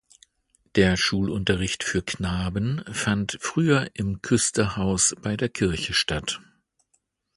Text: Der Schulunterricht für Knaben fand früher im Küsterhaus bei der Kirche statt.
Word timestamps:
Der 0.73 0.97
Schulunterricht 0.97 1.83
für 1.83 2.01
Knaben 2.01 2.83
fand 2.91 3.37
früher 3.39 3.91
im 3.93 4.23
Küsterhaus 4.23 5.13
bei 5.21 5.37
der 5.37 5.47
Kirche 5.49 5.93
statt. 5.93 6.41